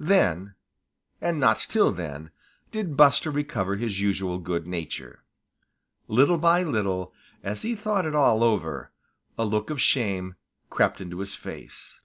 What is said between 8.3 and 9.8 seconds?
over, a look